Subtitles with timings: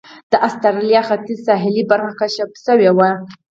[0.31, 3.09] د اسټرالیا ختیځه ساحلي برخه کشف شوې وه.